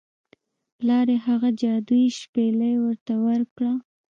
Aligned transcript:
پلار 0.77 1.07
یې 1.13 1.17
هغه 1.27 1.49
جادويي 1.61 2.09
شپیلۍ 2.19 2.73
ورته 2.83 3.13
ورکړه. 3.25 3.73